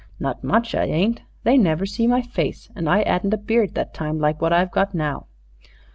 "Not 0.19 0.43
much 0.43 0.73
I 0.73 0.85
ain't. 0.85 1.21
They 1.43 1.59
never 1.59 1.85
see 1.85 2.07
my 2.07 2.23
face; 2.23 2.71
and 2.75 2.89
I 2.89 3.03
'adn't 3.03 3.35
a 3.35 3.37
beard 3.37 3.75
that 3.75 3.93
time 3.93 4.17
like 4.17 4.41
what 4.41 4.51
I've 4.51 4.71
got 4.71 4.95
now." 4.95 5.27